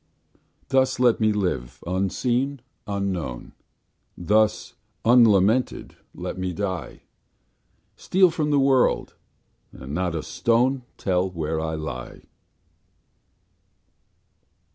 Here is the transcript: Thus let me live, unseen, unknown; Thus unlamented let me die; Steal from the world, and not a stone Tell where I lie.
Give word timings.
Thus 0.69 0.99
let 0.99 1.19
me 1.19 1.31
live, 1.31 1.83
unseen, 1.85 2.61
unknown; 2.87 3.51
Thus 4.17 4.73
unlamented 5.05 5.95
let 6.15 6.39
me 6.39 6.53
die; 6.53 7.03
Steal 7.95 8.31
from 8.31 8.49
the 8.49 8.57
world, 8.57 9.13
and 9.71 9.93
not 9.93 10.15
a 10.15 10.23
stone 10.23 10.81
Tell 10.97 11.29
where 11.29 11.59
I 11.61 11.75
lie. 11.75 12.23